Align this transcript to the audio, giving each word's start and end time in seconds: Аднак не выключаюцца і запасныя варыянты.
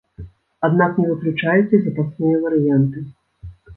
Аднак 0.67 0.91
не 1.01 1.05
выключаюцца 1.11 1.73
і 1.79 1.81
запасныя 1.85 2.41
варыянты. 2.47 2.99